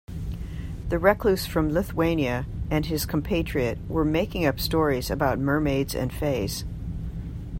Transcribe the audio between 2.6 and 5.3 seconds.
and his compatriot were making up stories